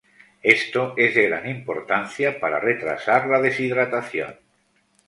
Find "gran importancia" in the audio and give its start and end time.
1.27-2.39